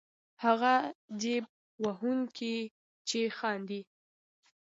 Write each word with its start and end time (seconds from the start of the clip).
هغه 0.43 0.73
جېب 1.21 1.45
وهونکی 1.83 2.55
چې 3.09 3.19
خاندي. 3.37 3.81